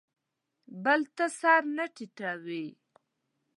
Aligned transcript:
بل 0.83 1.01
ته 1.15 1.25
سر 1.39 1.61
نه 1.75 1.85
ټیټوي. 1.95 2.65